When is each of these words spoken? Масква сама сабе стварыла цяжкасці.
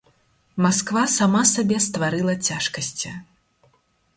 Масква 0.65 1.03
сама 1.17 1.41
сабе 1.51 1.77
стварыла 1.87 2.35
цяжкасці. 2.51 3.09